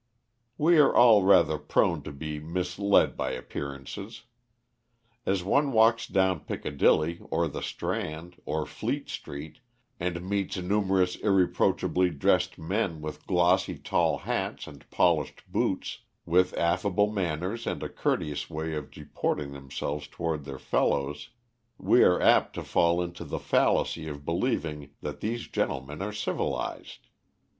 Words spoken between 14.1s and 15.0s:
hats and